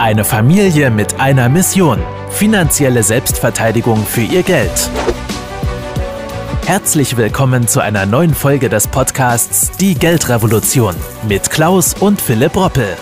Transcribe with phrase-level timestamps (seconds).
[0.00, 1.98] Eine Familie mit einer Mission.
[2.30, 4.88] Finanzielle Selbstverteidigung für ihr Geld.
[6.64, 10.94] Herzlich willkommen zu einer neuen Folge des Podcasts Die Geldrevolution
[11.28, 12.96] mit Klaus und Philipp Roppel.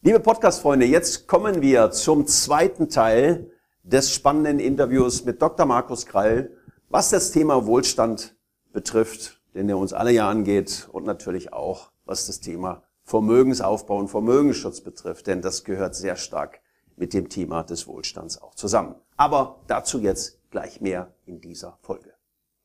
[0.00, 3.50] Liebe Podcast-Freunde, jetzt kommen wir zum zweiten Teil
[3.82, 5.66] des spannenden Interviews mit Dr.
[5.66, 6.52] Markus Krall,
[6.88, 8.34] was das Thema Wohlstand
[8.72, 14.08] betrifft, den der uns alle ja angeht und natürlich auch, was das Thema Vermögensaufbau und
[14.08, 16.60] Vermögensschutz betrifft, denn das gehört sehr stark
[16.96, 18.96] mit dem Thema des Wohlstands auch zusammen.
[19.16, 22.12] Aber dazu jetzt gleich mehr in dieser Folge.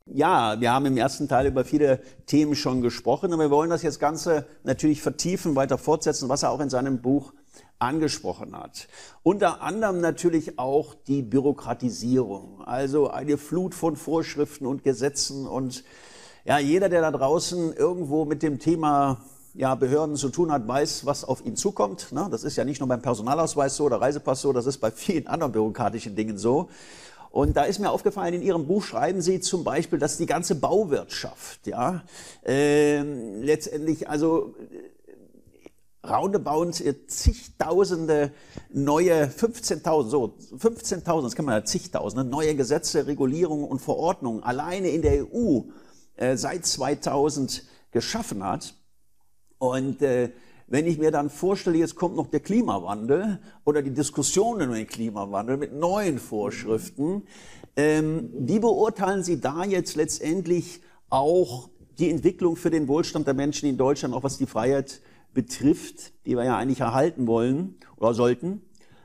[0.05, 3.83] Ja, wir haben im ersten Teil über viele Themen schon gesprochen, aber wir wollen das
[3.83, 7.33] jetzt Ganze natürlich vertiefen, weiter fortsetzen, was er auch in seinem Buch
[7.79, 8.89] angesprochen hat.
[9.23, 15.85] Unter anderem natürlich auch die Bürokratisierung, also eine Flut von Vorschriften und Gesetzen und
[16.45, 19.21] ja, jeder, der da draußen irgendwo mit dem Thema
[19.53, 22.11] ja, Behörden zu tun hat, weiß, was auf ihn zukommt.
[22.11, 22.27] Ne?
[22.31, 25.27] Das ist ja nicht nur beim Personalausweis so oder Reisepass so, das ist bei vielen
[25.27, 26.69] anderen bürokratischen Dingen so.
[27.29, 30.53] Und da ist mir aufgefallen, in Ihrem Buch schreiben Sie zum Beispiel, dass die ganze
[30.53, 32.03] Bauwirtschaft, ja,
[32.45, 36.73] äh, letztendlich also äh, roundabout
[37.07, 38.31] zigtausende
[38.71, 44.89] neue, 15.000, so 15.000, das kann man ja zigtausende, neue Gesetze, Regulierungen und Verordnungen alleine
[44.89, 45.61] in der EU
[46.15, 48.75] äh, seit 2000 geschaffen hat.
[49.63, 50.29] Und äh,
[50.67, 54.87] wenn ich mir dann vorstelle, jetzt kommt noch der Klimawandel oder die Diskussionen über den
[54.87, 57.23] Klimawandel mit neuen Vorschriften,
[57.77, 63.69] ähm, wie beurteilen Sie da jetzt letztendlich auch die Entwicklung für den Wohlstand der Menschen
[63.69, 64.99] in Deutschland, auch was die Freiheit
[65.33, 68.63] betrifft, die wir ja eigentlich erhalten wollen oder sollten?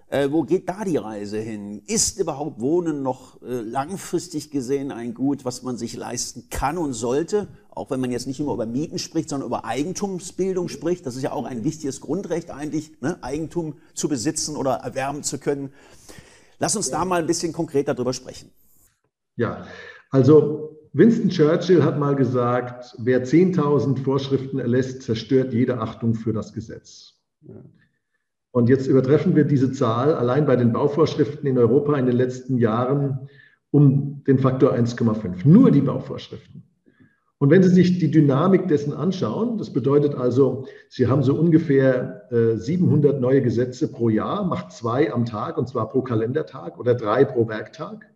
[0.08, 1.82] Äh, wo geht da die Reise hin?
[1.86, 6.94] Ist überhaupt Wohnen noch äh, langfristig gesehen ein Gut, was man sich leisten kann und
[6.94, 7.46] sollte?
[7.78, 11.06] Auch wenn man jetzt nicht nur über Mieten spricht, sondern über Eigentumsbildung spricht.
[11.06, 13.18] Das ist ja auch ein wichtiges Grundrecht eigentlich, ne?
[13.22, 15.72] Eigentum zu besitzen oder erwerben zu können.
[16.58, 18.50] Lass uns da mal ein bisschen konkreter drüber sprechen.
[19.36, 19.66] Ja,
[20.10, 26.52] also Winston Churchill hat mal gesagt, wer 10.000 Vorschriften erlässt, zerstört jede Achtung für das
[26.52, 27.14] Gesetz.
[28.50, 32.58] Und jetzt übertreffen wir diese Zahl allein bei den Bauvorschriften in Europa in den letzten
[32.58, 33.28] Jahren
[33.70, 35.46] um den Faktor 1,5.
[35.46, 36.67] Nur die Bauvorschriften.
[37.38, 42.30] Und wenn Sie sich die Dynamik dessen anschauen, das bedeutet also, Sie haben so ungefähr
[42.32, 46.94] äh, 700 neue Gesetze pro Jahr, macht zwei am Tag und zwar pro Kalendertag oder
[46.94, 48.06] drei pro Werktag.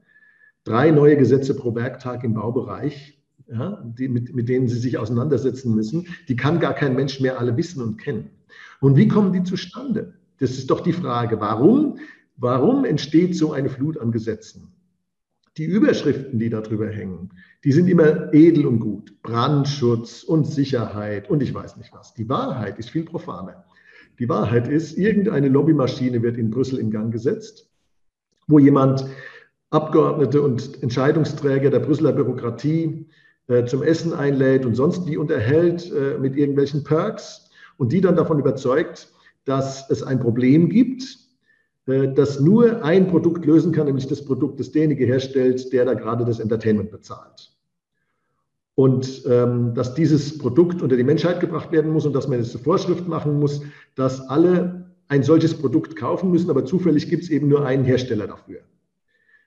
[0.65, 5.75] Drei neue Gesetze pro Werktag im Baubereich, ja, die, mit, mit denen Sie sich auseinandersetzen
[5.75, 6.07] müssen.
[6.29, 8.31] Die kann gar kein Mensch mehr alle wissen und kennen.
[8.81, 10.15] Und wie kommen die zustande?
[10.39, 11.41] Das ist doch die Frage.
[11.41, 11.99] Warum?
[12.37, 14.73] Warum entsteht so eine Flut an Gesetzen?
[15.57, 17.31] Die Überschriften, die darüber hängen,
[17.65, 19.23] die sind immer edel und gut.
[19.23, 22.15] Brandschutz und Sicherheit und ich weiß nicht was.
[22.15, 23.65] Die Wahrheit ist viel profaner.
[24.19, 27.71] Die Wahrheit ist, irgendeine Lobbymaschine wird in Brüssel in Gang gesetzt,
[28.47, 29.07] wo jemand
[29.71, 33.07] Abgeordnete und Entscheidungsträger der Brüsseler Bürokratie
[33.47, 38.17] äh, zum Essen einlädt und sonst wie unterhält äh, mit irgendwelchen Perks und die dann
[38.17, 39.09] davon überzeugt,
[39.45, 41.22] dass es ein Problem gibt,
[41.87, 46.25] das nur ein Produkt lösen kann, nämlich das Produkt, das derjenige herstellt, der da gerade
[46.25, 47.51] das Entertainment bezahlt.
[48.75, 52.55] Und ähm, dass dieses Produkt unter die Menschheit gebracht werden muss und dass man jetzt
[52.55, 53.63] eine Vorschrift machen muss,
[53.97, 58.27] dass alle ein solches Produkt kaufen müssen, aber zufällig gibt es eben nur einen Hersteller
[58.27, 58.61] dafür.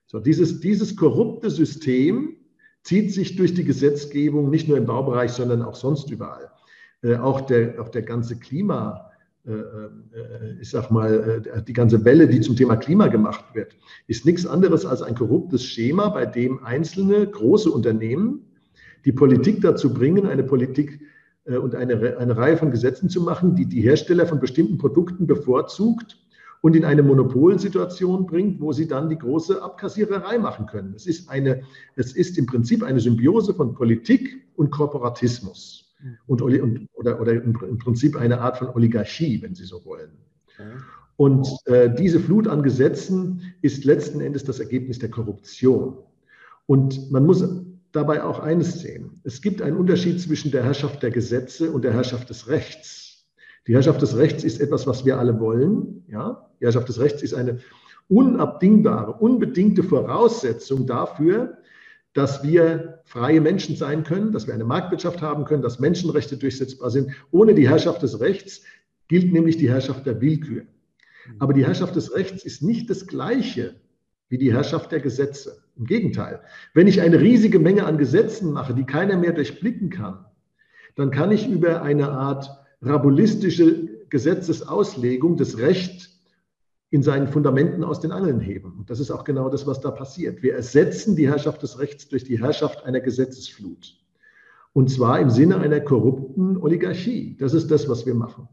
[0.05, 2.35] So, dieses, dieses korrupte System
[2.83, 6.51] zieht sich durch die Gesetzgebung nicht nur im Baubereich, sondern auch sonst überall.
[7.01, 9.04] Äh, auch, der, auch der ganze Klima, äh, äh,
[10.59, 13.75] ich sag mal, äh, die ganze Welle, die zum Thema Klima gemacht wird,
[14.07, 18.41] ist nichts anderes als ein korruptes Schema, bei dem einzelne große Unternehmen
[19.05, 20.99] die Politik dazu bringen, eine Politik
[21.45, 26.17] und eine, eine Reihe von Gesetzen zu machen, die die Hersteller von bestimmten Produkten bevorzugt
[26.61, 30.95] und in eine Monopolsituation bringt, wo sie dann die große Abkassiererei machen können.
[30.95, 31.61] Es ist, eine,
[31.95, 35.84] es ist im Prinzip eine Symbiose von Politik und Korporatismus
[36.27, 40.11] und, und, oder, oder im Prinzip eine Art von Oligarchie, wenn Sie so wollen.
[41.17, 45.97] Und äh, diese Flut an Gesetzen ist letzten Endes das Ergebnis der Korruption.
[46.65, 47.43] Und man muss
[47.91, 49.21] dabei auch eines sehen.
[49.23, 53.25] Es gibt einen Unterschied zwischen der Herrschaft der Gesetze und der Herrschaft des Rechts.
[53.67, 56.03] Die Herrschaft des Rechts ist etwas, was wir alle wollen.
[56.09, 56.49] Ja?
[56.59, 57.59] Die Herrschaft des Rechts ist eine
[58.09, 61.57] unabdingbare, unbedingte Voraussetzung dafür,
[62.15, 66.89] dass wir freie Menschen sein können, dass wir eine Marktwirtschaft haben können, dass Menschenrechte durchsetzbar
[66.89, 67.11] sind.
[67.29, 68.61] Ohne die Herrschaft des Rechts
[69.09, 70.63] gilt nämlich die Herrschaft der Willkür.
[71.39, 73.75] Aber die Herrschaft des Rechts ist nicht das Gleiche
[74.29, 75.61] wie die Herrschaft der Gesetze.
[75.75, 76.39] Im Gegenteil,
[76.73, 80.25] wenn ich eine riesige Menge an Gesetzen mache, die keiner mehr durchblicken kann,
[80.95, 82.49] dann kann ich über eine Art
[82.81, 86.14] rabulistische Gesetzesauslegung das Recht
[86.89, 88.73] in seinen Fundamenten aus den Angeln heben.
[88.79, 90.43] Und das ist auch genau das, was da passiert.
[90.43, 93.97] Wir ersetzen die Herrschaft des Rechts durch die Herrschaft einer Gesetzesflut.
[94.73, 97.37] Und zwar im Sinne einer korrupten Oligarchie.
[97.39, 98.47] Das ist das, was wir machen.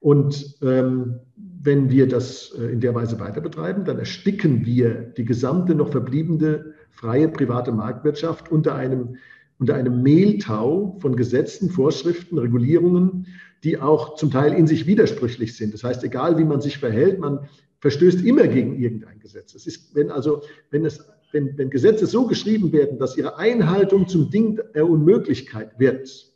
[0.00, 5.24] Und ähm, wenn wir das äh, in der Weise weiter betreiben, dann ersticken wir die
[5.24, 9.16] gesamte noch verbliebene freie private Marktwirtschaft unter einem,
[9.58, 13.26] unter einem Mehltau von Gesetzen, Vorschriften, Regulierungen,
[13.64, 15.72] die auch zum Teil in sich widersprüchlich sind.
[15.74, 17.48] Das heißt, egal wie man sich verhält, man
[17.80, 19.54] verstößt immer gegen irgendein Gesetz.
[19.54, 24.06] Es ist, wenn also, wenn es wenn, wenn Gesetze so geschrieben werden, dass ihre Einhaltung
[24.06, 26.30] zum Ding der Unmöglichkeit wird,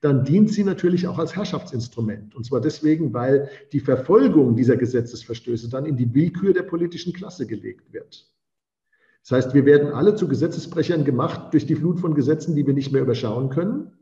[0.00, 2.34] dann dient sie natürlich auch als Herrschaftsinstrument.
[2.34, 7.46] Und zwar deswegen, weil die Verfolgung dieser Gesetzesverstöße dann in die Willkür der politischen Klasse
[7.46, 8.26] gelegt wird.
[9.22, 12.72] Das heißt, wir werden alle zu Gesetzesbrechern gemacht durch die Flut von Gesetzen, die wir
[12.72, 13.92] nicht mehr überschauen können.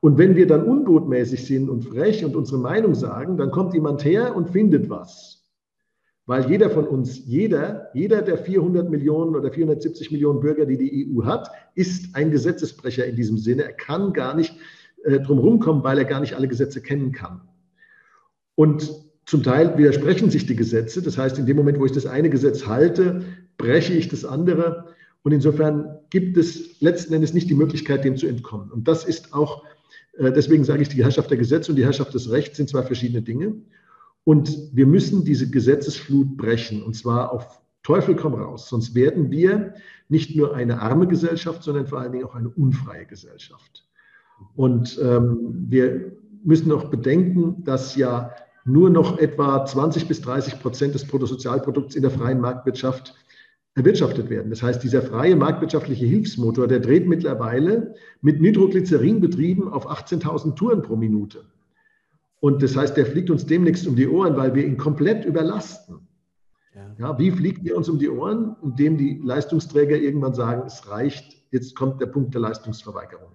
[0.00, 4.04] Und wenn wir dann unbotmäßig sind und frech und unsere Meinung sagen, dann kommt jemand
[4.04, 5.38] her und findet was.
[6.26, 11.10] Weil jeder von uns, jeder, jeder der 400 Millionen oder 470 Millionen Bürger, die die
[11.10, 13.64] EU hat, ist ein Gesetzesbrecher in diesem Sinne.
[13.64, 14.54] Er kann gar nicht
[15.04, 17.40] äh, drumherum kommen, weil er gar nicht alle Gesetze kennen kann.
[18.54, 18.90] Und
[19.24, 21.02] zum Teil widersprechen sich die Gesetze.
[21.02, 23.22] Das heißt, in dem Moment, wo ich das eine Gesetz halte,
[23.56, 24.86] breche ich das andere.
[25.22, 28.70] Und insofern gibt es letzten Endes nicht die Möglichkeit, dem zu entkommen.
[28.70, 29.64] Und das ist auch,
[30.18, 33.22] deswegen sage ich, die Herrschaft der Gesetze und die Herrschaft des Rechts sind zwei verschiedene
[33.22, 33.54] Dinge.
[34.24, 38.68] Und wir müssen diese Gesetzesflut brechen, und zwar auf Teufel komm raus.
[38.68, 39.74] Sonst werden wir
[40.08, 43.86] nicht nur eine arme Gesellschaft, sondern vor allen Dingen auch eine unfreie Gesellschaft.
[44.54, 46.12] Und ähm, wir
[46.44, 48.32] müssen auch bedenken, dass ja
[48.64, 53.14] nur noch etwa 20 bis 30 Prozent des Bruttosozialprodukts in der freien Marktwirtschaft
[53.74, 54.50] erwirtschaftet werden.
[54.50, 60.82] Das heißt, dieser freie marktwirtschaftliche Hilfsmotor, der dreht mittlerweile mit Nitroglycerin betrieben auf 18.000 Touren
[60.82, 61.44] pro Minute.
[62.40, 66.08] Und das heißt, der fliegt uns demnächst um die Ohren, weil wir ihn komplett überlasten.
[66.74, 66.94] Ja.
[66.98, 67.18] ja.
[67.18, 68.56] wie fliegt er uns um die Ohren?
[68.62, 73.32] Indem die Leistungsträger irgendwann sagen, es reicht, jetzt kommt der Punkt der Leistungsverweigerung.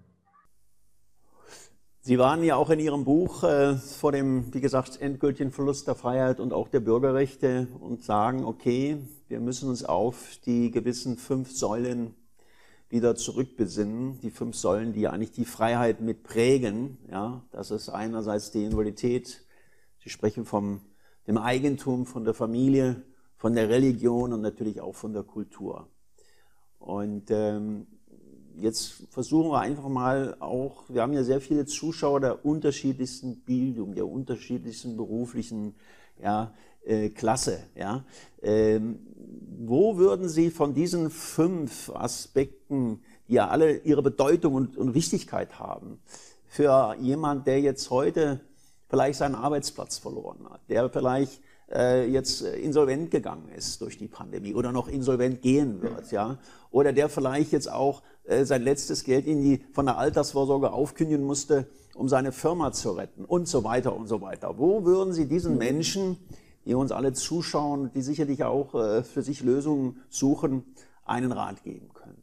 [2.06, 5.96] Sie waren ja auch in Ihrem Buch äh, vor dem, wie gesagt, endgültigen Verlust der
[5.96, 8.98] Freiheit und auch der Bürgerrechte und sagen, okay,
[9.30, 12.14] wir müssen uns auf die gewissen fünf Säulen
[12.90, 16.98] wieder zurückbesinnen, die fünf Säulen, die eigentlich die Freiheit mit prägen.
[17.10, 19.42] Ja, das ist einerseits die Invalidität.
[20.04, 20.82] Sie sprechen vom
[21.26, 23.02] dem Eigentum, von der Familie,
[23.38, 25.88] von der Religion und natürlich auch von der Kultur.
[26.80, 27.88] Und ähm,
[28.58, 33.96] jetzt versuchen wir einfach mal auch, wir haben ja sehr viele Zuschauer der unterschiedlichsten Bildung,
[33.96, 35.76] der unterschiedlichsten beruflichen
[36.22, 36.54] ja,
[36.86, 37.64] äh, Klasse.
[37.76, 38.04] Ja.
[38.42, 39.00] Ähm,
[39.60, 45.60] wo würden Sie von diesen fünf Aspekten, die ja alle ihre Bedeutung und, und Wichtigkeit
[45.60, 46.00] haben,
[46.48, 48.42] für jemand, der jetzt heute
[48.90, 54.72] vielleicht seinen Arbeitsplatz verloren hat, der vielleicht jetzt insolvent gegangen ist durch die Pandemie oder
[54.72, 56.38] noch insolvent gehen wird, ja,
[56.70, 61.26] oder der vielleicht jetzt auch äh, sein letztes Geld in die, von der Altersvorsorge aufkündigen
[61.26, 64.58] musste, um seine Firma zu retten und so weiter und so weiter.
[64.58, 66.18] Wo würden Sie diesen Menschen
[66.66, 70.64] die uns alle zuschauen, die sicherlich auch äh, für sich Lösungen suchen,
[71.04, 72.22] einen Rat geben können?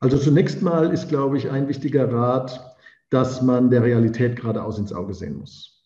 [0.00, 2.74] Also zunächst mal ist, glaube ich, ein wichtiger Rat,
[3.10, 5.81] dass man der Realität geradeaus ins Auge sehen muss.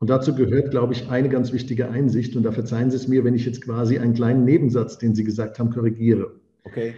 [0.00, 2.36] Und dazu gehört, glaube ich, eine ganz wichtige Einsicht.
[2.36, 5.24] Und da verzeihen Sie es mir, wenn ich jetzt quasi einen kleinen Nebensatz, den Sie
[5.24, 6.32] gesagt haben, korrigiere.
[6.64, 6.94] Okay.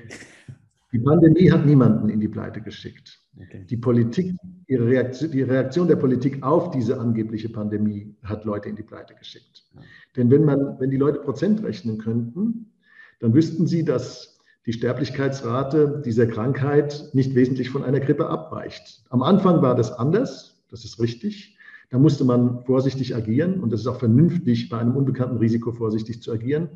[0.92, 3.20] Die Pandemie hat niemanden in die Pleite geschickt.
[3.36, 3.64] Okay.
[3.68, 4.34] Die Politik,
[4.66, 9.14] ihre Reaktion, die Reaktion der Politik auf diese angebliche Pandemie hat Leute in die Pleite
[9.14, 9.64] geschickt.
[9.74, 9.80] Ja.
[10.16, 12.72] Denn wenn man, wenn die Leute Prozent rechnen könnten,
[13.20, 19.04] dann wüssten sie, dass die Sterblichkeitsrate dieser Krankheit nicht wesentlich von einer Grippe abweicht.
[19.10, 21.56] Am Anfang war das anders, das ist richtig.
[21.90, 26.22] Da musste man vorsichtig agieren und es ist auch vernünftig, bei einem unbekannten Risiko vorsichtig
[26.22, 26.68] zu agieren.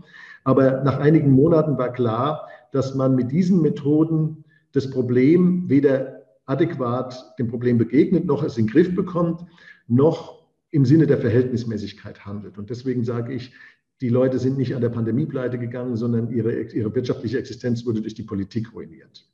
[0.43, 7.35] Aber nach einigen Monaten war klar, dass man mit diesen Methoden das Problem weder adäquat
[7.39, 9.47] dem Problem begegnet, noch es in den Griff bekommt,
[9.87, 12.59] noch im Sinne der Verhältnismäßigkeit handelt.
[12.59, 13.55] Und deswegen sage ich,
[14.01, 18.01] die Leute sind nicht an der Pandemie pleite gegangen, sondern ihre, ihre wirtschaftliche Existenz wurde
[18.01, 19.25] durch die Politik ruiniert.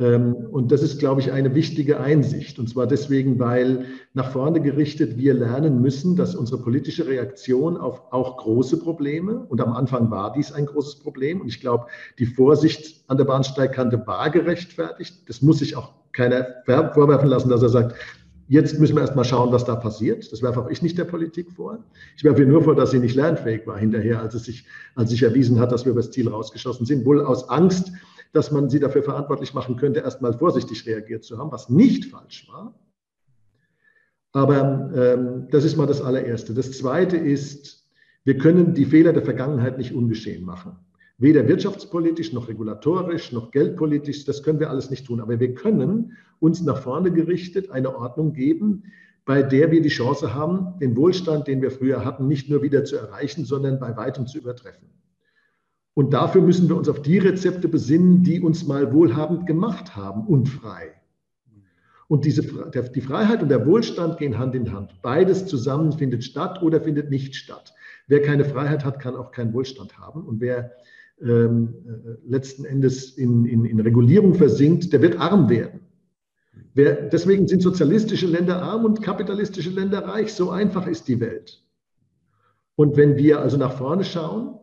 [0.00, 2.58] Ähm, und das ist, glaube ich, eine wichtige Einsicht.
[2.58, 8.02] Und zwar deswegen, weil nach vorne gerichtet wir lernen müssen, dass unsere politische Reaktion auf
[8.12, 11.86] auch große Probleme, und am Anfang war dies ein großes Problem, und ich glaube,
[12.18, 15.28] die Vorsicht an der Bahnsteigkante war gerechtfertigt.
[15.28, 17.94] Das muss sich auch keiner vorwerfen lassen, dass er sagt,
[18.46, 20.30] Jetzt müssen wir erst mal schauen, was da passiert.
[20.30, 21.78] Das werfe auch ich nicht der Politik vor.
[22.16, 25.10] Ich werfe ihr nur vor, dass sie nicht lernfähig war hinterher, als es sich, als
[25.10, 27.06] sich erwiesen hat, dass wir über das Ziel rausgeschossen sind.
[27.06, 27.92] Wohl aus Angst,
[28.32, 32.06] dass man sie dafür verantwortlich machen könnte, erst mal vorsichtig reagiert zu haben, was nicht
[32.06, 32.74] falsch war.
[34.32, 36.54] Aber ähm, das ist mal das allererste.
[36.54, 37.88] Das zweite ist,
[38.24, 40.76] wir können die Fehler der Vergangenheit nicht ungeschehen machen.
[41.18, 45.20] Weder wirtschaftspolitisch noch regulatorisch noch geldpolitisch, das können wir alles nicht tun.
[45.20, 48.84] Aber wir können uns nach vorne gerichtet eine Ordnung geben,
[49.24, 52.84] bei der wir die Chance haben, den Wohlstand, den wir früher hatten, nicht nur wieder
[52.84, 54.88] zu erreichen, sondern bei weitem zu übertreffen.
[55.94, 60.26] Und dafür müssen wir uns auf die Rezepte besinnen, die uns mal wohlhabend gemacht haben
[60.26, 60.92] und frei.
[62.08, 65.00] Und diese, die Freiheit und der Wohlstand gehen Hand in Hand.
[65.02, 67.72] Beides zusammen findet statt oder findet nicht statt.
[68.08, 70.24] Wer keine Freiheit hat, kann auch keinen Wohlstand haben.
[70.24, 70.72] Und wer
[71.22, 75.80] ähm, äh, letzten Endes in, in, in Regulierung versinkt, der wird arm werden.
[76.74, 80.34] Wer, deswegen sind sozialistische Länder arm und kapitalistische Länder reich.
[80.34, 81.62] So einfach ist die Welt.
[82.74, 84.58] Und wenn wir also nach vorne schauen,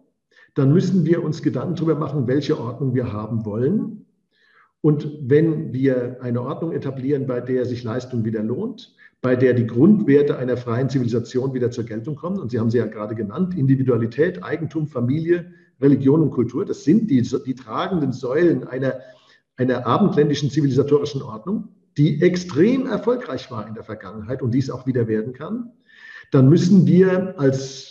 [0.53, 4.05] dann müssen wir uns Gedanken darüber machen, welche Ordnung wir haben wollen.
[4.81, 9.67] Und wenn wir eine Ordnung etablieren, bei der sich Leistung wieder lohnt, bei der die
[9.67, 13.55] Grundwerte einer freien Zivilisation wieder zur Geltung kommen, und Sie haben sie ja gerade genannt,
[13.55, 18.95] Individualität, Eigentum, Familie, Religion und Kultur, das sind die, die tragenden Säulen einer,
[19.57, 25.07] einer abendländischen zivilisatorischen Ordnung, die extrem erfolgreich war in der Vergangenheit und dies auch wieder
[25.07, 25.71] werden kann,
[26.31, 27.90] dann müssen wir als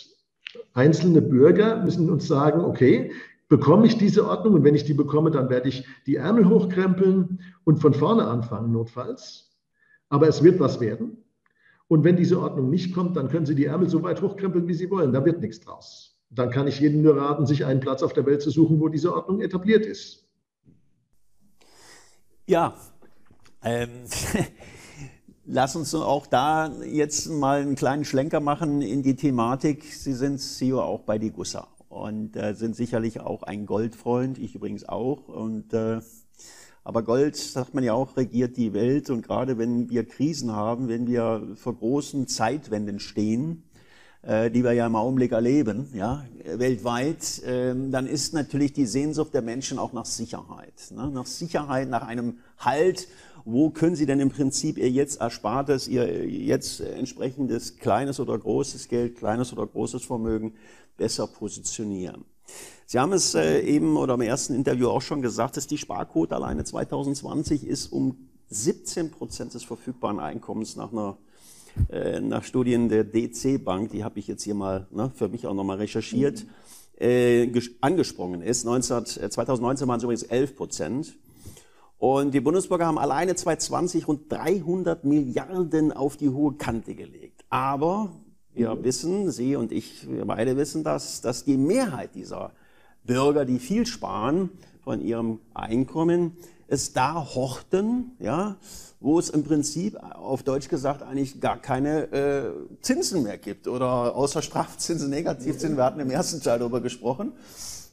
[0.73, 3.11] einzelne Bürger müssen uns sagen, okay,
[3.49, 7.41] bekomme ich diese Ordnung und wenn ich die bekomme, dann werde ich die Ärmel hochkrempeln
[7.65, 9.57] und von vorne anfangen, notfalls.
[10.09, 11.17] Aber es wird was werden.
[11.87, 14.73] Und wenn diese Ordnung nicht kommt, dann können Sie die Ärmel so weit hochkrempeln, wie
[14.73, 15.11] Sie wollen.
[15.11, 16.17] Da wird nichts draus.
[16.29, 18.87] Dann kann ich jedem nur raten, sich einen Platz auf der Welt zu suchen, wo
[18.87, 20.25] diese Ordnung etabliert ist.
[22.47, 22.73] Ja,
[23.63, 24.05] ähm,
[25.45, 29.83] lass uns auch da jetzt mal einen kleinen Schlenker machen in die Thematik.
[29.83, 34.55] Sie sind CEO auch bei die Gussa und äh, sind sicherlich auch ein Goldfreund, ich
[34.55, 35.27] übrigens auch.
[35.27, 35.99] Und äh,
[36.83, 39.09] aber Gold, sagt man ja auch, regiert die Welt.
[39.09, 43.63] Und gerade wenn wir Krisen haben, wenn wir vor großen Zeitwenden stehen,
[44.23, 49.33] äh, die wir ja im Augenblick erleben, ja, weltweit, äh, dann ist natürlich die Sehnsucht
[49.33, 50.91] der Menschen auch nach Sicherheit.
[50.91, 51.09] Ne?
[51.11, 53.07] Nach Sicherheit, nach einem Halt.
[53.45, 58.87] Wo können Sie denn im Prinzip Ihr jetzt Erspartes, Ihr jetzt entsprechendes kleines oder großes
[58.87, 60.53] Geld, kleines oder großes Vermögen
[60.97, 62.25] besser positionieren?
[62.85, 66.35] Sie haben es äh, eben oder im ersten Interview auch schon gesagt, dass die Sparquote
[66.35, 71.17] alleine 2020 ist um 17 Prozent des verfügbaren Einkommens nach einer
[71.89, 75.47] äh, nach Studien der DC Bank, die habe ich jetzt hier mal ne, für mich
[75.47, 76.45] auch nochmal recherchiert,
[76.99, 78.65] äh, angesprungen ist.
[78.65, 81.15] 19, 2019 waren es übrigens 11 Prozent.
[82.01, 87.45] Und die Bundesbürger haben alleine 2020 rund 300 Milliarden auf die hohe Kante gelegt.
[87.51, 88.09] Aber
[88.55, 92.53] wir wissen, Sie und ich, wir beide wissen das, dass die Mehrheit dieser
[93.03, 94.49] Bürger, die viel sparen
[94.83, 98.55] von ihrem Einkommen, es da horten, ja,
[98.99, 104.15] wo es im Prinzip auf Deutsch gesagt eigentlich gar keine äh, Zinsen mehr gibt oder
[104.15, 105.77] außer Strafzinsen, Negativzinsen.
[105.77, 107.33] Wir hatten im ersten Teil darüber gesprochen.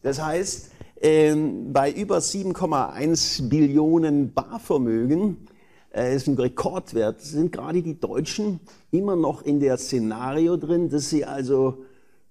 [0.03, 5.49] Das heißt, ähm, bei über 7,1 Billionen Barvermögen
[5.95, 11.11] äh, ist ein Rekordwert, sind gerade die Deutschen immer noch in der Szenario drin, dass
[11.11, 11.85] sie also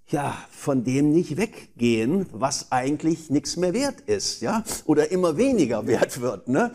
[0.10, 5.86] ja, von dem nicht weggehen, was eigentlich nichts mehr wert ist, ja, oder immer weniger
[5.86, 6.48] wert wird.
[6.48, 6.72] Ne?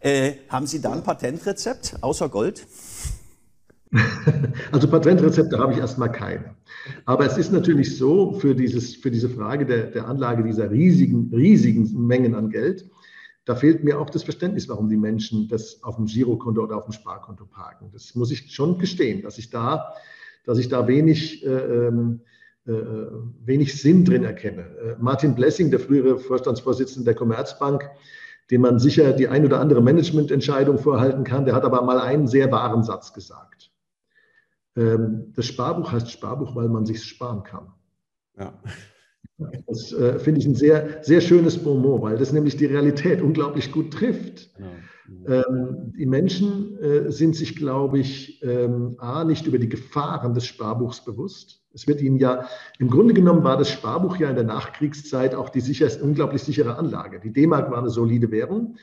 [0.00, 2.66] Äh, haben Sie da ein Patentrezept außer Gold?
[4.72, 6.54] Also Patentrezepte habe ich erstmal keine.
[7.04, 11.30] Aber es ist natürlich so, für, dieses, für diese Frage der, der Anlage dieser riesigen,
[11.34, 12.90] riesigen Mengen an Geld,
[13.44, 16.84] da fehlt mir auch das Verständnis, warum die Menschen das auf dem Girokonto oder auf
[16.84, 17.90] dem Sparkonto parken.
[17.92, 19.92] Das muss ich schon gestehen, dass ich da,
[20.44, 22.20] dass ich da wenig, äh, ähm,
[22.66, 22.72] äh,
[23.44, 24.62] wenig Sinn drin erkenne.
[24.62, 27.90] Äh, Martin Blessing, der frühere Vorstandsvorsitzende der Commerzbank,
[28.52, 32.28] dem man sicher die ein oder andere Managemententscheidung vorhalten kann, der hat aber mal einen
[32.28, 33.71] sehr wahren Satz gesagt.
[34.76, 37.72] Ähm, das Sparbuch heißt Sparbuch, weil man sich sparen kann.
[38.38, 38.52] Ja.
[39.66, 43.72] Das äh, finde ich ein sehr, sehr schönes Bonmot, weil das nämlich die Realität unglaublich
[43.72, 44.50] gut trifft.
[44.58, 44.66] Ja.
[45.26, 50.46] Ähm, die Menschen äh, sind sich, glaube ich, ähm, A, nicht über die Gefahren des
[50.46, 51.62] Sparbuchs bewusst.
[51.74, 52.46] Es wird ihnen ja,
[52.78, 56.76] im Grunde genommen war das Sparbuch ja in der Nachkriegszeit auch die sicherste, unglaublich sichere
[56.76, 57.20] Anlage.
[57.20, 58.76] Die D-Mark war eine solide Währung.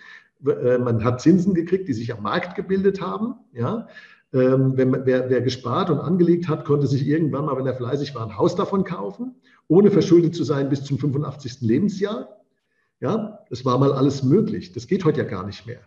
[0.45, 3.35] Äh, man hat Zinsen gekriegt, die sich am Markt gebildet haben.
[3.53, 3.87] Ja?
[4.31, 8.13] Ähm, wenn, wer, wer gespart und angelegt hat, konnte sich irgendwann mal, wenn er fleißig
[8.13, 9.35] war, ein Haus davon kaufen,
[9.67, 11.61] ohne verschuldet zu sein bis zum 85.
[11.61, 12.39] Lebensjahr.
[12.99, 14.71] Ja, das war mal alles möglich.
[14.71, 15.79] Das geht heute ja gar nicht mehr.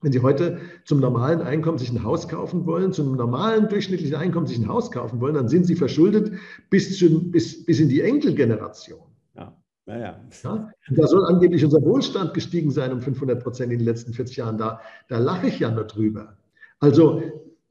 [0.00, 4.46] Wenn Sie heute zum normalen Einkommen sich ein Haus kaufen wollen, zum normalen durchschnittlichen Einkommen
[4.46, 6.32] sich ein Haus kaufen wollen, dann sind Sie verschuldet
[6.70, 9.06] bis, zu, bis, bis in die Enkelgeneration.
[9.36, 9.56] Ja.
[9.86, 10.20] Ja, ja.
[10.42, 10.70] ja.
[10.90, 14.58] da soll angeblich unser Wohlstand gestiegen sein um 500 Prozent in den letzten 40 Jahren.
[14.58, 16.36] Da, da lache ich ja nur drüber.
[16.82, 17.22] Also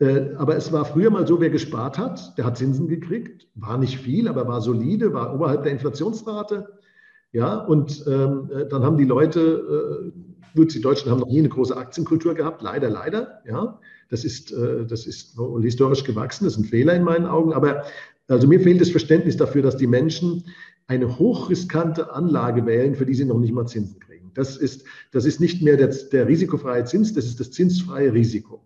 [0.01, 3.48] Äh, aber es war früher mal so, wer gespart hat, der hat Zinsen gekriegt.
[3.53, 6.68] War nicht viel, aber war solide, war oberhalb der Inflationsrate.
[7.34, 9.41] Ja, und ähm, äh, dann haben die Leute,
[10.15, 13.41] äh, gut, die Deutschen haben noch nie eine große Aktienkultur gehabt, leider, leider.
[13.48, 17.53] Ja, das ist, äh, das ist historisch gewachsen, das ist ein Fehler in meinen Augen.
[17.53, 17.84] Aber
[18.27, 20.46] also mir fehlt das Verständnis dafür, dass die Menschen
[20.88, 24.32] eine hochriskante Anlage wählen, für die sie noch nicht mal Zinsen kriegen.
[24.34, 28.63] Das ist, das ist nicht mehr der, der risikofreie Zins, das ist das zinsfreie Risiko.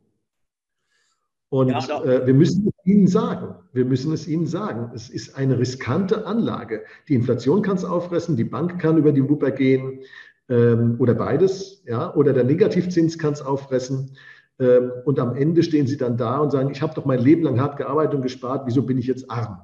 [1.56, 3.56] Und ja, äh, wir müssen es ihnen sagen.
[3.72, 4.92] Wir müssen es ihnen sagen.
[4.94, 6.84] Es ist eine riskante Anlage.
[7.08, 10.02] Die Inflation kann es auffressen, die Bank kann über die Wupper gehen
[10.50, 11.82] ähm, oder beides.
[11.86, 12.14] Ja?
[12.14, 14.12] Oder der Negativzins kann es auffressen.
[14.60, 17.44] Ähm, und am Ende stehen sie dann da und sagen, ich habe doch mein Leben
[17.44, 19.62] lang hart gearbeitet und gespart, wieso bin ich jetzt arm?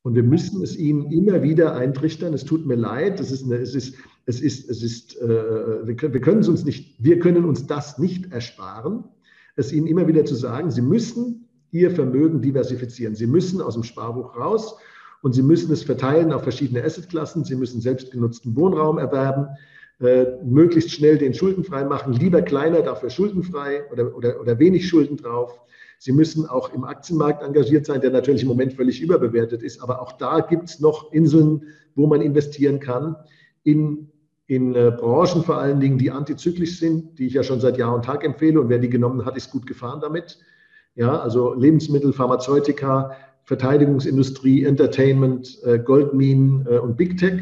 [0.00, 2.32] Und wir müssen es ihnen immer wieder eintrichtern.
[2.32, 3.20] Es tut mir leid.
[3.20, 6.64] Es ist, eine, es ist, es ist, es ist, äh, wir, können, wir können uns
[6.64, 9.04] nicht, wir können uns das nicht ersparen
[9.56, 13.14] es ihnen immer wieder zu sagen, sie müssen ihr Vermögen diversifizieren.
[13.14, 14.76] Sie müssen aus dem Sparbuch raus
[15.22, 17.44] und sie müssen es verteilen auf verschiedene Assetklassen.
[17.44, 19.46] Sie müssen selbstgenutzten Wohnraum erwerben,
[20.00, 25.16] äh, möglichst schnell den schuldenfrei machen, lieber kleiner, dafür schuldenfrei oder, oder, oder wenig Schulden
[25.16, 25.60] drauf.
[25.98, 29.80] Sie müssen auch im Aktienmarkt engagiert sein, der natürlich im Moment völlig überbewertet ist.
[29.80, 31.62] Aber auch da gibt es noch Inseln,
[31.94, 33.16] wo man investieren kann
[33.62, 34.08] in
[34.46, 37.94] in äh, Branchen vor allen Dingen, die antizyklisch sind, die ich ja schon seit Jahr
[37.94, 38.60] und Tag empfehle.
[38.60, 40.38] Und wer die genommen hat, ist gut gefahren damit.
[40.94, 43.12] Ja, also Lebensmittel, Pharmazeutika,
[43.44, 47.40] Verteidigungsindustrie, Entertainment, äh, Goldminen äh, und Big Tech.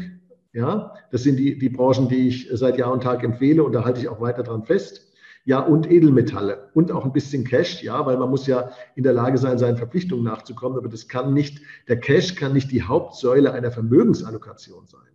[0.53, 3.85] Ja, das sind die, die Branchen, die ich seit Jahr und Tag empfehle und da
[3.85, 5.07] halte ich auch weiter dran fest.
[5.43, 9.13] Ja, und Edelmetalle und auch ein bisschen Cash, ja, weil man muss ja in der
[9.13, 13.51] Lage sein, seinen Verpflichtungen nachzukommen, aber das kann nicht, der Cash kann nicht die Hauptsäule
[13.51, 15.09] einer Vermögensallokation sein.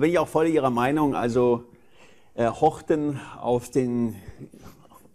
[0.00, 1.14] Da bin ich auch voll Ihrer Meinung.
[1.14, 1.64] Also
[2.32, 4.16] äh, Horten auf den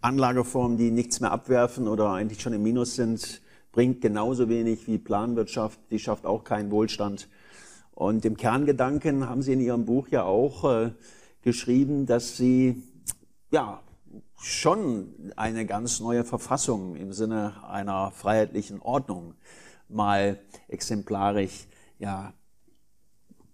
[0.00, 4.98] Anlageformen, die nichts mehr abwerfen oder eigentlich schon im Minus sind, bringt genauso wenig wie
[4.98, 5.80] Planwirtschaft.
[5.90, 7.28] Die schafft auch keinen Wohlstand.
[7.96, 10.92] Und im Kerngedanken haben Sie in Ihrem Buch ja auch äh,
[11.42, 12.80] geschrieben, dass Sie
[13.50, 13.82] ja
[14.40, 19.34] schon eine ganz neue Verfassung im Sinne einer freiheitlichen Ordnung
[19.88, 21.66] mal exemplarisch
[21.98, 22.34] ja,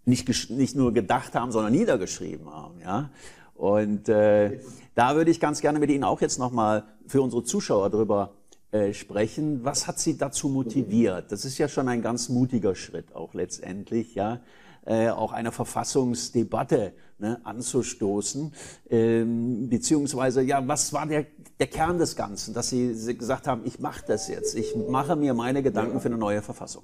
[0.05, 2.81] nicht, nicht nur gedacht haben, sondern niedergeschrieben haben.
[2.81, 3.11] Ja?
[3.55, 4.61] Und äh,
[4.95, 8.33] da würde ich ganz gerne mit Ihnen auch jetzt nochmal für unsere Zuschauer drüber
[8.73, 9.65] äh, sprechen.
[9.65, 11.31] Was hat Sie dazu motiviert?
[11.31, 14.41] Das ist ja schon ein ganz mutiger Schritt auch letztendlich, ja,
[14.85, 18.53] äh, auch eine Verfassungsdebatte ne, anzustoßen.
[18.91, 21.27] Ähm, beziehungsweise, ja, was war der,
[21.61, 25.35] der Kern des Ganzen, dass Sie gesagt haben, ich mache das jetzt, ich mache mir
[25.35, 26.83] meine Gedanken für eine neue Verfassung?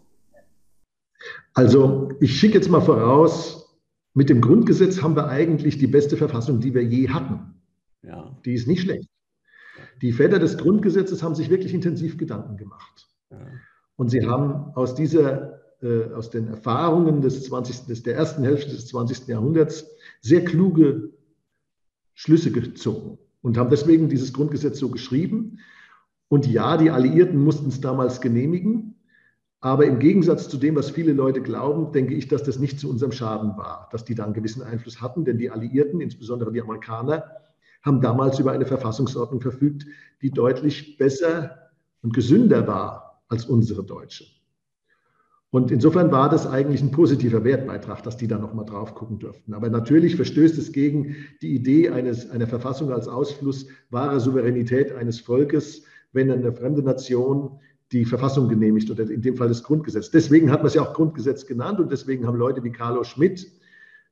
[1.54, 3.78] Also ich schicke jetzt mal voraus,
[4.14, 7.54] mit dem Grundgesetz haben wir eigentlich die beste Verfassung, die wir je hatten.
[8.02, 8.36] Ja.
[8.44, 9.08] Die ist nicht schlecht.
[10.02, 13.08] Die Väter des Grundgesetzes haben sich wirklich intensiv Gedanken gemacht.
[13.30, 13.38] Ja.
[13.96, 18.70] Und sie haben aus dieser, äh, aus den Erfahrungen des 20., des, der ersten Hälfte
[18.70, 19.26] des 20.
[19.26, 19.86] Jahrhunderts
[20.20, 21.10] sehr kluge
[22.14, 25.58] Schlüsse gezogen und haben deswegen dieses Grundgesetz so geschrieben.
[26.28, 28.97] Und ja, die Alliierten mussten es damals genehmigen.
[29.60, 32.88] Aber im Gegensatz zu dem, was viele Leute glauben, denke ich, dass das nicht zu
[32.88, 36.62] unserem Schaden war, dass die da einen gewissen Einfluss hatten, denn die Alliierten, insbesondere die
[36.62, 37.24] Amerikaner,
[37.82, 39.84] haben damals über eine Verfassungsordnung verfügt,
[40.22, 41.70] die deutlich besser
[42.02, 44.24] und gesünder war als unsere deutsche.
[45.50, 49.54] Und insofern war das eigentlich ein positiver Wertbeitrag, dass die da nochmal drauf gucken durften.
[49.54, 55.20] Aber natürlich verstößt es gegen die Idee eines, einer Verfassung als Ausfluss wahrer Souveränität eines
[55.20, 57.58] Volkes, wenn eine fremde Nation
[57.92, 60.10] die Verfassung genehmigt oder in dem Fall das Grundgesetz.
[60.10, 63.50] Deswegen hat man es ja auch Grundgesetz genannt und deswegen haben Leute wie Carlo Schmidt,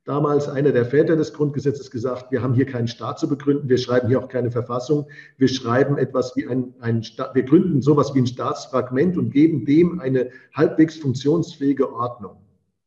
[0.03, 3.77] damals einer der Väter des Grundgesetzes, gesagt, wir haben hier keinen Staat zu begründen, wir
[3.77, 8.15] schreiben hier auch keine Verfassung, wir schreiben etwas wie ein, ein Staat, wir gründen sowas
[8.15, 12.37] wie ein Staatsfragment und geben dem eine halbwegs funktionsfähige Ordnung.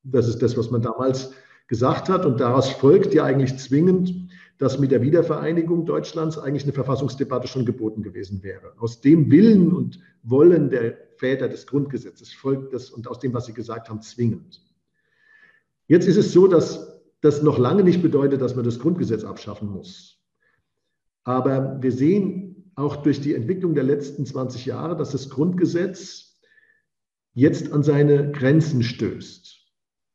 [0.02, 1.32] Das ist das, was man damals
[1.68, 4.29] gesagt hat und daraus folgt ja eigentlich zwingend,
[4.60, 8.74] dass mit der Wiedervereinigung Deutschlands eigentlich eine Verfassungsdebatte schon geboten gewesen wäre.
[8.76, 13.46] Aus dem Willen und Wollen der Väter des Grundgesetzes folgt das und aus dem, was
[13.46, 14.60] sie gesagt haben, zwingend.
[15.86, 19.70] Jetzt ist es so, dass das noch lange nicht bedeutet, dass man das Grundgesetz abschaffen
[19.70, 20.18] muss.
[21.24, 26.38] Aber wir sehen auch durch die Entwicklung der letzten 20 Jahre, dass das Grundgesetz
[27.32, 29.56] jetzt an seine Grenzen stößt.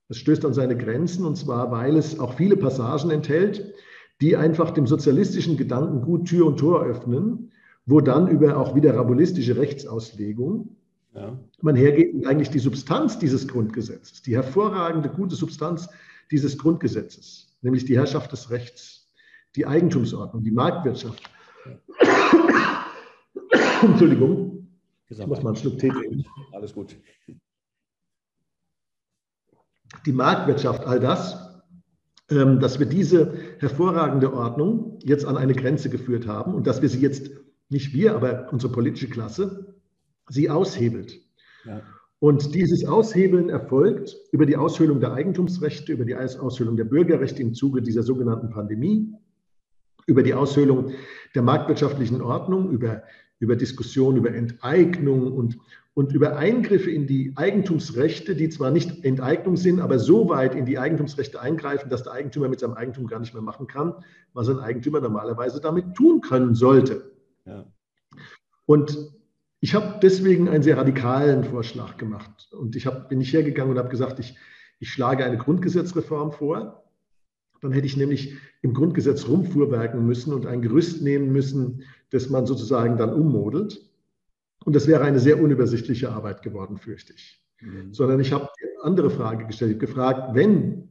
[0.09, 3.73] Es stößt an seine Grenzen und zwar, weil es auch viele Passagen enthält,
[4.21, 7.51] die einfach dem sozialistischen Gedanken gut Tür und Tor öffnen,
[7.85, 10.75] wo dann über auch wieder rabulistische Rechtsauslegung
[11.13, 11.37] ja.
[11.61, 15.89] man hergeht und eigentlich die Substanz dieses Grundgesetzes, die hervorragende, gute Substanz
[16.31, 19.11] dieses Grundgesetzes, nämlich die Herrschaft des Rechts,
[19.55, 21.29] die Eigentumsordnung, die Marktwirtschaft,
[23.81, 24.67] Entschuldigung,
[25.09, 26.25] Ich muss mal einen Schluck Tee trinken.
[26.51, 26.95] Alles gut.
[30.05, 31.54] Die Marktwirtschaft, all das,
[32.27, 36.99] dass wir diese hervorragende Ordnung jetzt an eine Grenze geführt haben und dass wir sie
[36.99, 37.29] jetzt,
[37.69, 39.75] nicht wir, aber unsere politische Klasse,
[40.29, 41.19] sie aushebelt.
[41.65, 41.81] Ja.
[42.19, 47.53] Und dieses Aushebeln erfolgt über die Aushöhlung der Eigentumsrechte, über die Aushöhlung der Bürgerrechte im
[47.53, 49.13] Zuge dieser sogenannten Pandemie,
[50.07, 50.91] über die Aushöhlung
[51.35, 53.03] der marktwirtschaftlichen Ordnung, über,
[53.39, 55.57] über Diskussionen über Enteignung und,
[55.93, 60.65] und über Eingriffe in die Eigentumsrechte, die zwar nicht Enteignung sind, aber so weit in
[60.65, 63.93] die Eigentumsrechte eingreifen, dass der Eigentümer mit seinem Eigentum gar nicht mehr machen kann,
[64.33, 67.11] was ein Eigentümer normalerweise damit tun können sollte.
[67.45, 67.65] Ja.
[68.65, 68.97] Und
[69.59, 72.49] ich habe deswegen einen sehr radikalen Vorschlag gemacht.
[72.51, 74.35] Und ich hab, bin nicht hergegangen und habe gesagt, ich,
[74.79, 76.83] ich schlage eine Grundgesetzreform vor.
[77.61, 81.83] Dann hätte ich nämlich im Grundgesetz rumfuhrwerken müssen und ein Gerüst nehmen müssen,
[82.15, 83.81] das man sozusagen dann ummodelt.
[84.63, 87.45] Und das wäre eine sehr unübersichtliche Arbeit geworden, fürchte ich.
[87.61, 87.93] Mhm.
[87.93, 90.89] Sondern ich habe eine andere Frage gestellt, gefragt, wenn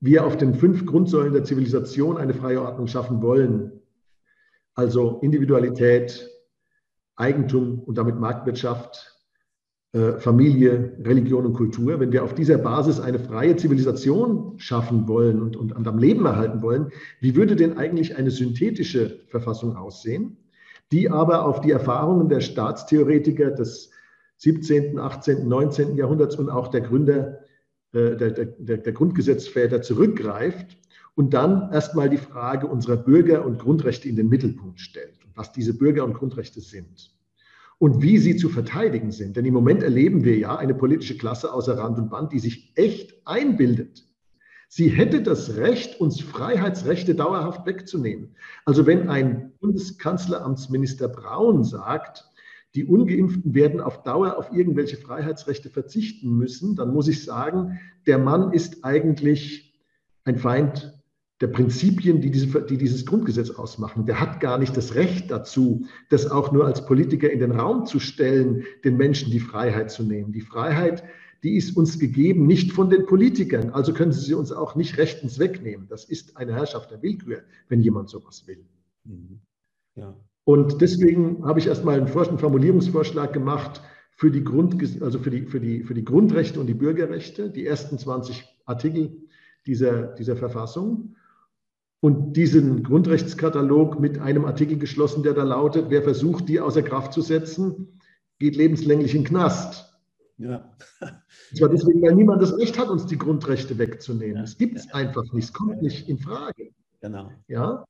[0.00, 3.72] wir auf den fünf Grundsäulen der Zivilisation eine freie Ordnung schaffen wollen,
[4.74, 6.30] also Individualität,
[7.16, 9.19] Eigentum und damit Marktwirtschaft,
[9.92, 15.56] Familie, Religion und Kultur, wenn wir auf dieser Basis eine freie Zivilisation schaffen wollen und,
[15.56, 20.36] und am Leben erhalten wollen, wie würde denn eigentlich eine synthetische Verfassung aussehen,
[20.92, 23.90] die aber auf die Erfahrungen der Staatstheoretiker des
[24.36, 25.96] 17., 18., 19.
[25.96, 27.40] Jahrhunderts und auch der Gründer,
[27.92, 30.78] äh, der, der, der Grundgesetzväter zurückgreift
[31.16, 35.72] und dann erstmal die Frage unserer Bürger- und Grundrechte in den Mittelpunkt stellt was diese
[35.72, 37.10] Bürger- und Grundrechte sind
[37.80, 39.38] und wie sie zu verteidigen sind.
[39.38, 42.72] Denn im Moment erleben wir ja eine politische Klasse außer Rand und Band, die sich
[42.76, 44.04] echt einbildet.
[44.68, 48.36] Sie hätte das Recht, uns Freiheitsrechte dauerhaft wegzunehmen.
[48.66, 52.30] Also wenn ein Bundeskanzleramtsminister Braun sagt,
[52.74, 58.18] die ungeimpften werden auf Dauer auf irgendwelche Freiheitsrechte verzichten müssen, dann muss ich sagen, der
[58.18, 59.80] Mann ist eigentlich
[60.24, 60.99] ein Feind
[61.40, 64.04] der Prinzipien, die, diese, die dieses Grundgesetz ausmachen.
[64.04, 67.86] Der hat gar nicht das Recht dazu, das auch nur als Politiker in den Raum
[67.86, 70.32] zu stellen, den Menschen die Freiheit zu nehmen.
[70.32, 71.02] Die Freiheit,
[71.42, 73.70] die ist uns gegeben, nicht von den Politikern.
[73.70, 75.86] Also können sie sie uns auch nicht rechtens wegnehmen.
[75.88, 78.62] Das ist eine Herrschaft der Willkür, wenn jemand sowas will.
[79.04, 79.40] Mhm.
[79.94, 80.14] Ja.
[80.44, 83.80] Und deswegen habe ich erstmal einen Formulierungsvorschlag gemacht
[84.14, 87.66] für die, Grund, also für, die, für, die, für die Grundrechte und die Bürgerrechte, die
[87.66, 89.16] ersten 20 Artikel
[89.66, 91.14] dieser, dieser Verfassung
[92.00, 97.12] und diesen Grundrechtskatalog mit einem Artikel geschlossen, der da lautet, wer versucht, die außer Kraft
[97.12, 98.00] zu setzen,
[98.38, 100.00] geht lebenslänglich in den Knast.
[100.38, 100.72] Ja.
[101.00, 104.36] Und zwar deswegen, weil niemand das Recht hat, uns die Grundrechte wegzunehmen.
[104.36, 104.42] Ja.
[104.42, 106.70] Das gibt es einfach nicht, es kommt nicht in Frage.
[107.02, 107.30] Genau.
[107.48, 107.84] Ja?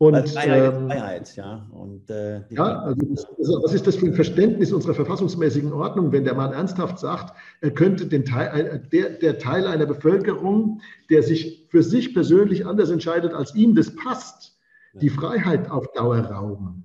[0.00, 1.66] Und, Weil Freiheit ähm, Freiheit, ja.
[1.72, 6.22] Und, äh, ja, also, also was ist das für ein Verständnis unserer verfassungsmäßigen Ordnung, wenn
[6.22, 10.80] der Mann ernsthaft sagt, er könnte den Teil, der, der Teil einer Bevölkerung,
[11.10, 14.56] der sich für sich persönlich anders entscheidet, als ihm das passt,
[14.92, 15.00] ja.
[15.00, 16.84] die Freiheit auf Dauer rauben.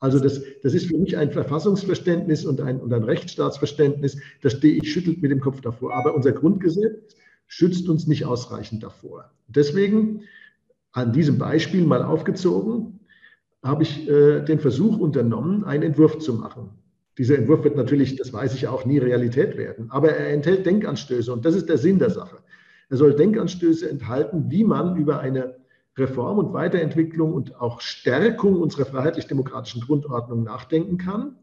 [0.00, 4.82] Also das, das ist für mich ein Verfassungsverständnis und ein, und ein Rechtsstaatsverständnis, da stehe
[4.82, 5.94] ich schüttelt mit dem Kopf davor.
[5.94, 7.14] Aber unser Grundgesetz
[7.46, 9.30] schützt uns nicht ausreichend davor.
[9.46, 10.24] Deswegen
[10.92, 13.00] an diesem Beispiel mal aufgezogen,
[13.62, 16.70] habe ich äh, den Versuch unternommen, einen Entwurf zu machen.
[17.18, 21.32] Dieser Entwurf wird natürlich, das weiß ich auch, nie Realität werden, aber er enthält Denkanstöße
[21.32, 22.38] und das ist der Sinn der Sache.
[22.88, 25.56] Er soll Denkanstöße enthalten, wie man über eine
[25.96, 31.36] Reform und Weiterentwicklung und auch Stärkung unserer freiheitlich-demokratischen Grundordnung nachdenken kann,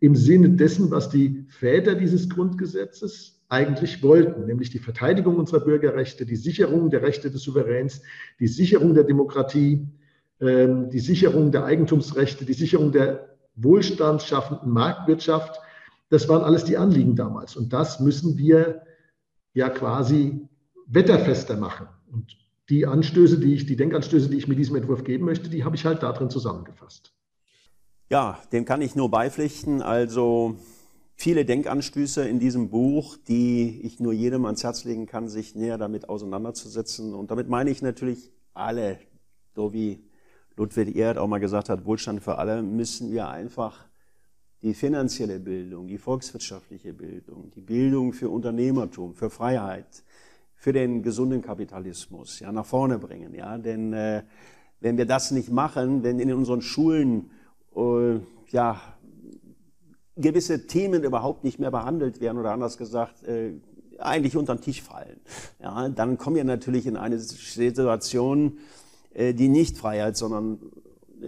[0.00, 6.26] im Sinne dessen, was die Väter dieses Grundgesetzes eigentlich wollten, nämlich die Verteidigung unserer Bürgerrechte,
[6.26, 8.02] die Sicherung der Rechte des Souveräns,
[8.40, 9.86] die Sicherung der Demokratie,
[10.40, 15.60] ähm, die Sicherung der Eigentumsrechte, die Sicherung der wohlstandsschaffenden Marktwirtschaft.
[16.10, 17.56] Das waren alles die Anliegen damals.
[17.56, 18.82] Und das müssen wir
[19.52, 20.48] ja quasi
[20.86, 21.86] wetterfester machen.
[22.10, 22.36] Und
[22.68, 25.76] die Anstöße, die ich, die Denkanstöße, die ich mit diesem Entwurf geben möchte, die habe
[25.76, 27.12] ich halt darin zusammengefasst.
[28.10, 29.82] Ja, dem kann ich nur beipflichten.
[29.82, 30.56] Also
[31.14, 35.78] viele Denkanstöße in diesem Buch, die ich nur jedem ans Herz legen kann, sich näher
[35.78, 37.14] damit auseinanderzusetzen.
[37.14, 38.98] Und damit meine ich natürlich alle,
[39.54, 40.04] so wie
[40.56, 43.86] Ludwig Erd auch mal gesagt hat, Wohlstand für alle, müssen wir einfach
[44.62, 50.04] die finanzielle Bildung, die volkswirtschaftliche Bildung, die Bildung für Unternehmertum, für Freiheit,
[50.54, 53.34] für den gesunden Kapitalismus ja, nach vorne bringen.
[53.34, 53.58] Ja?
[53.58, 54.22] Denn äh,
[54.80, 57.30] wenn wir das nicht machen, wenn in unseren Schulen
[57.76, 58.80] äh, ja,
[60.16, 63.54] gewisse Themen überhaupt nicht mehr behandelt werden oder anders gesagt, äh,
[63.98, 65.20] eigentlich unter den Tisch fallen.
[65.62, 68.58] Ja, dann kommen wir natürlich in eine Situation,
[69.12, 70.58] äh, die nicht Freiheit, sondern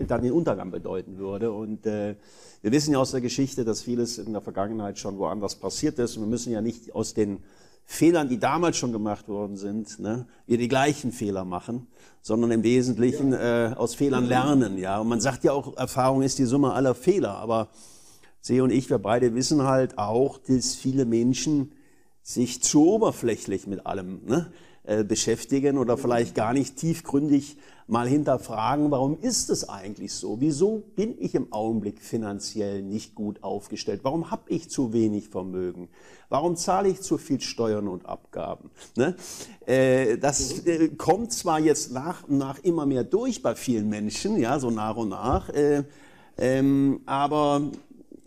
[0.07, 1.53] dann den Untergang bedeuten würde.
[1.53, 2.16] Und äh,
[2.62, 6.16] wir wissen ja aus der Geschichte, dass vieles in der Vergangenheit schon woanders passiert ist.
[6.16, 7.38] Und wir müssen ja nicht aus den
[7.85, 11.87] Fehlern, die damals schon gemacht worden sind, ne, wir die gleichen Fehler machen,
[12.20, 14.77] sondern im Wesentlichen äh, aus Fehlern lernen.
[14.77, 17.37] Ja, und man sagt ja auch, Erfahrung ist die Summe aller Fehler.
[17.37, 17.68] Aber
[18.47, 21.73] Sie und ich, wir beide wissen halt auch, dass viele Menschen
[22.23, 24.53] sich zu oberflächlich mit allem ne,
[24.85, 27.57] äh, beschäftigen oder vielleicht gar nicht tiefgründig
[27.89, 30.41] mal hinterfragen, warum ist es eigentlich so?
[30.41, 34.03] Wieso bin ich im Augenblick finanziell nicht gut aufgestellt?
[34.05, 35.89] Warum habe ich zu wenig Vermögen?
[36.29, 38.71] Warum zahle ich zu viel Steuern und Abgaben?
[38.95, 39.17] Ne?
[39.67, 44.39] Äh, das äh, kommt zwar jetzt nach und nach immer mehr durch bei vielen Menschen,
[44.39, 45.83] ja, so nach und nach, äh,
[46.39, 47.73] ähm, aber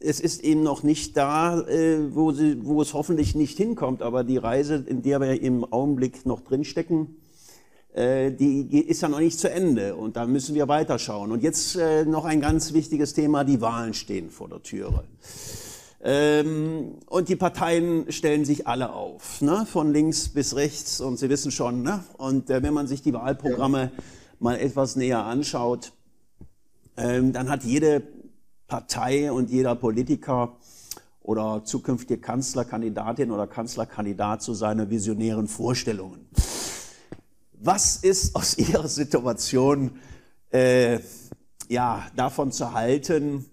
[0.01, 4.01] es ist eben noch nicht da, äh, wo, sie, wo es hoffentlich nicht hinkommt.
[4.01, 7.17] Aber die Reise, in der wir im Augenblick noch drinstecken,
[7.93, 9.95] äh, die ist ja noch nicht zu Ende.
[9.95, 11.31] Und da müssen wir weiterschauen.
[11.31, 15.03] Und jetzt äh, noch ein ganz wichtiges Thema, die Wahlen stehen vor der Türe.
[16.01, 19.65] Ähm, und die Parteien stellen sich alle auf, ne?
[19.69, 21.01] von links bis rechts.
[21.01, 22.03] Und Sie wissen schon, ne?
[22.17, 24.03] und äh, wenn man sich die Wahlprogramme ja.
[24.39, 25.91] mal etwas näher anschaut,
[26.95, 28.01] ähm, dann hat jede
[28.69, 30.55] Partei und jeder Politiker
[31.21, 36.29] oder zukünftige Kanzlerkandidatin oder Kanzlerkandidat zu seinen visionären Vorstellungen.
[37.53, 39.99] Was ist aus Ihrer Situation
[40.51, 40.99] äh,
[41.67, 43.45] ja, davon zu halten,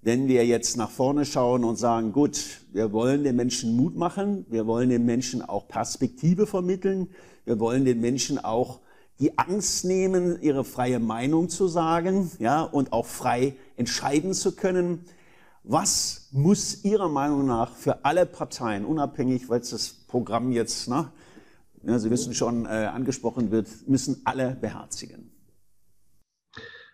[0.00, 4.46] wenn wir jetzt nach vorne schauen und sagen, gut, wir wollen den Menschen Mut machen,
[4.48, 7.08] wir wollen den Menschen auch Perspektive vermitteln,
[7.44, 8.80] wir wollen den Menschen auch
[9.18, 15.04] die Angst nehmen, ihre freie Meinung zu sagen, ja, und auch frei entscheiden zu können.
[15.62, 21.10] Was muss Ihrer Meinung nach für alle Parteien, unabhängig, weil das Programm jetzt, ne,
[21.82, 25.32] ja, Sie wissen schon, äh, angesprochen wird, müssen alle beherzigen?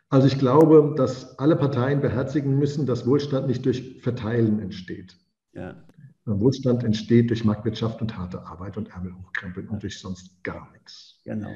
[0.08, 5.16] Also ich glaube, dass alle Parteien beherzigen müssen, dass Wohlstand nicht durch Verteilen entsteht.
[5.54, 5.74] Ja.
[6.24, 11.20] Wohlstand entsteht durch Marktwirtschaft und harte Arbeit und Ärmel hochkrempeln und durch sonst gar nichts.
[11.24, 11.50] Genau.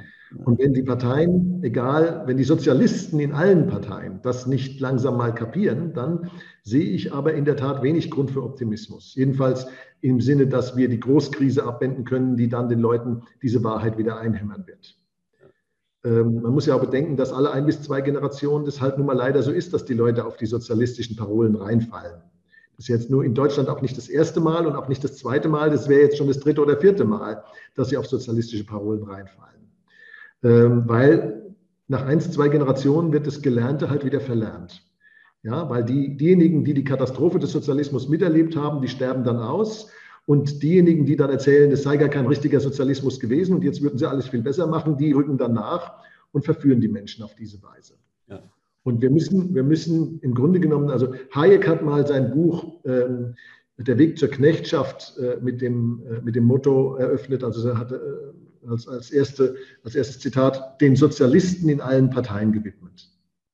[0.45, 5.33] Und wenn die Parteien, egal, wenn die Sozialisten in allen Parteien das nicht langsam mal
[5.33, 6.31] kapieren, dann
[6.63, 9.15] sehe ich aber in der Tat wenig Grund für Optimismus.
[9.15, 9.69] Jedenfalls
[10.01, 14.19] im Sinne, dass wir die Großkrise abwenden können, die dann den Leuten diese Wahrheit wieder
[14.19, 14.97] einhämmern wird.
[16.05, 19.07] Ähm, man muss ja auch bedenken, dass alle ein bis zwei Generationen das halt nun
[19.07, 22.21] mal leider so ist, dass die Leute auf die sozialistischen Parolen reinfallen.
[22.77, 25.17] Das ist jetzt nur in Deutschland auch nicht das erste Mal und auch nicht das
[25.17, 25.71] zweite Mal.
[25.71, 27.43] Das wäre jetzt schon das dritte oder vierte Mal,
[27.75, 29.56] dass sie auf sozialistische Parolen reinfallen.
[30.47, 31.55] Ähm, weil
[31.89, 34.83] nach eins, zwei Generationen wird das Gelernte halt wieder verlernt.
[35.43, 39.91] Ja, weil die, diejenigen, die die Katastrophe des Sozialismus miterlebt haben, die sterben dann aus.
[40.25, 43.99] Und diejenigen, die dann erzählen, es sei gar kein richtiger Sozialismus gewesen und jetzt würden
[43.99, 45.95] sie alles viel besser machen, die rücken dann nach
[46.33, 47.95] und verführen die Menschen auf diese Weise.
[48.29, 48.43] Ja.
[48.83, 53.35] Und wir müssen, wir müssen im Grunde genommen, also Hayek hat mal sein Buch ähm,
[53.79, 57.97] Der Weg zur Knechtschaft äh, mit, dem, äh, mit dem Motto eröffnet, also er hatte
[57.97, 63.11] äh, als, als, erste, als erstes Zitat, den Sozialisten in allen Parteien gewidmet.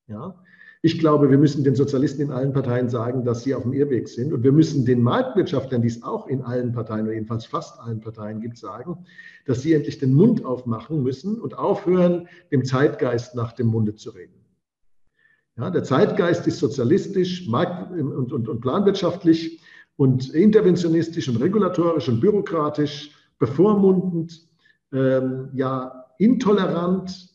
[0.07, 0.42] Ja?
[0.85, 4.09] Ich glaube, wir müssen den Sozialisten in allen Parteien sagen, dass sie auf dem Irrweg
[4.09, 4.33] sind.
[4.33, 8.01] Und wir müssen den Marktwirtschaftlern, die es auch in allen Parteien oder jedenfalls fast allen
[8.01, 9.07] Parteien gibt, sagen,
[9.46, 14.11] dass sie endlich den Mund aufmachen müssen und aufhören, dem Zeitgeist nach dem Munde zu
[14.11, 14.35] reden.
[15.57, 19.61] Ja, der Zeitgeist ist sozialistisch markt- und, und, und planwirtschaftlich
[19.96, 24.48] und interventionistisch und regulatorisch und bürokratisch, bevormundend,
[24.93, 27.29] ähm, ja, intolerant,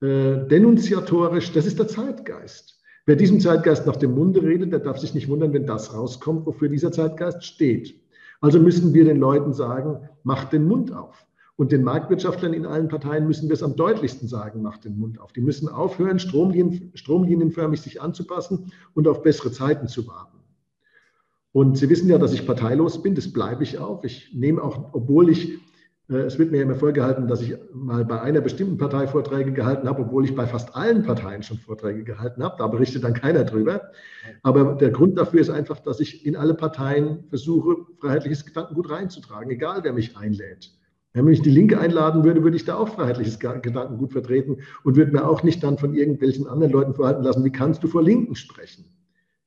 [0.00, 1.52] äh, denunziatorisch.
[1.52, 2.80] Das ist der Zeitgeist.
[3.04, 6.46] Wer diesem Zeitgeist nach dem Munde redet, der darf sich nicht wundern, wenn das rauskommt,
[6.46, 8.00] wofür dieser Zeitgeist steht.
[8.40, 11.26] Also müssen wir den Leuten sagen, macht den Mund auf.
[11.56, 15.20] Und den Marktwirtschaftlern in allen Parteien müssen wir es am deutlichsten sagen, macht den Mund
[15.20, 15.32] auf.
[15.32, 20.38] Die müssen aufhören, Stromlinien, stromlinienförmig sich anzupassen und auf bessere Zeiten zu warten.
[21.52, 24.02] Und Sie wissen ja, dass ich parteilos bin, das bleibe ich auch.
[24.04, 25.58] Ich nehme auch, obwohl ich,
[26.18, 30.02] es wird mir immer vorgehalten, dass ich mal bei einer bestimmten Partei Vorträge gehalten habe,
[30.02, 32.56] obwohl ich bei fast allen Parteien schon Vorträge gehalten habe.
[32.58, 33.90] Da berichtet dann keiner drüber.
[34.42, 39.50] Aber der Grund dafür ist einfach, dass ich in alle Parteien versuche, freiheitliches Gedankengut reinzutragen,
[39.50, 40.72] egal wer mich einlädt.
[41.14, 45.12] Wenn mich die Linke einladen würde, würde ich da auch freiheitliches Gedankengut vertreten und würde
[45.12, 48.34] mir auch nicht dann von irgendwelchen anderen Leuten vorhalten lassen, wie kannst du vor Linken
[48.34, 48.86] sprechen?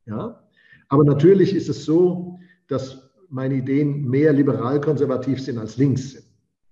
[0.06, 0.44] Ja?
[0.90, 6.26] Aber natürlich ist es so, dass meine Ideen mehr liberal-konservativ sind als links sind.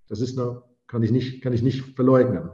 [0.07, 2.49] Das ist noch, kann ich nicht, kann ich nicht verleugnen.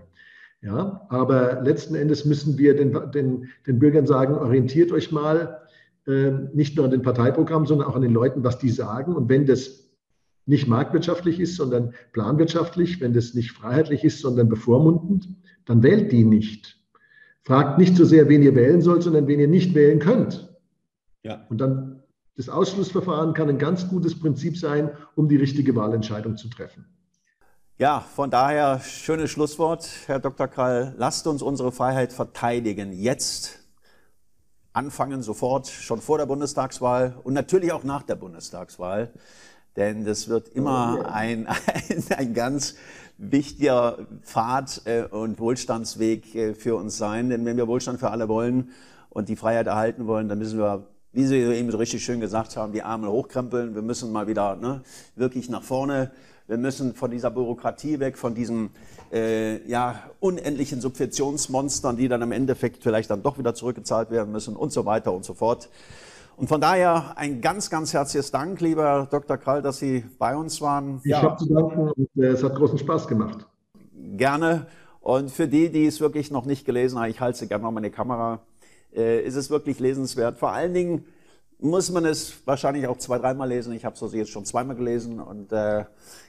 [0.62, 5.62] Ja, aber letzten Endes müssen wir den, den, den Bürgern sagen, orientiert euch mal
[6.06, 9.16] äh, nicht nur an den Parteiprogrammen, sondern auch an den Leuten, was die sagen.
[9.16, 9.88] Und wenn das
[10.46, 15.30] nicht marktwirtschaftlich ist, sondern planwirtschaftlich, wenn das nicht freiheitlich ist, sondern bevormundend,
[15.66, 16.78] dann wählt die nicht.
[17.44, 20.50] Fragt nicht so sehr, wen ihr wählen sollt, sondern wen ihr nicht wählen könnt.
[21.24, 21.46] Ja.
[21.50, 22.04] Und dann
[22.36, 26.86] das Ausschlussverfahren kann ein ganz gutes Prinzip sein, um die richtige Wahlentscheidung zu treffen.
[27.82, 30.50] Ja, von daher schönes Schlusswort, Herr Dr.
[30.50, 30.94] Krall.
[30.98, 32.92] Lasst uns unsere Freiheit verteidigen.
[32.92, 33.60] Jetzt
[34.74, 39.14] anfangen, sofort, schon vor der Bundestagswahl und natürlich auch nach der Bundestagswahl.
[39.78, 42.76] Denn das wird immer ein, ein, ein ganz
[43.18, 47.30] wichtiger Pfad äh, und Wohlstandsweg äh, für uns sein.
[47.30, 48.72] Denn wenn wir Wohlstand für alle wollen
[49.10, 52.56] und die Freiheit erhalten wollen, dann müssen wir wie Sie eben so richtig schön gesagt
[52.56, 53.76] haben, die Arme hochkrempeln.
[53.76, 54.82] Wir müssen mal wieder ne,
[55.16, 56.12] wirklich nach vorne.
[56.48, 58.72] Wir müssen von dieser Bürokratie weg, von diesen
[59.12, 64.56] äh, ja, unendlichen Subventionsmonstern, die dann im Endeffekt vielleicht dann doch wieder zurückgezahlt werden müssen
[64.56, 65.70] und so weiter und so fort.
[66.38, 69.38] Und von daher ein ganz, ganz herzliches Dank, lieber Dr.
[69.38, 71.02] Krall, dass Sie bei uns waren.
[71.04, 71.22] Ich ja.
[71.22, 73.46] habe zu danken und äh, es hat großen Spaß gemacht.
[73.94, 74.68] Gerne.
[75.02, 77.92] Und für die, die es wirklich noch nicht gelesen haben, ich halte gerne noch meine
[77.92, 78.40] Kamera
[78.96, 80.38] äh, ist es wirklich lesenswert.
[80.38, 81.06] Vor allen Dingen
[81.60, 83.74] muss man es wahrscheinlich auch zwei, dreimal lesen.
[83.74, 85.86] Ich habe es also jetzt schon zweimal gelesen und äh,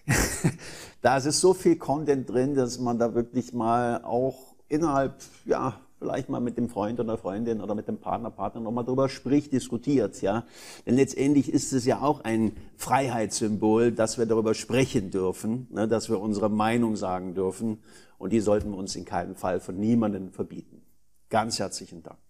[1.03, 6.31] da ist so viel Content drin, dass man da wirklich mal auch innerhalb, ja, vielleicht
[6.31, 10.21] mal mit dem Freund oder Freundin oder mit dem Partner, Partner nochmal drüber spricht, diskutiert,
[10.23, 10.45] ja.
[10.87, 16.09] Denn letztendlich ist es ja auch ein Freiheitssymbol, dass wir darüber sprechen dürfen, ne, dass
[16.09, 17.83] wir unsere Meinung sagen dürfen
[18.19, 20.83] und die sollten wir uns in keinem Fall von niemandem verbieten.
[21.29, 22.30] Ganz herzlichen Dank.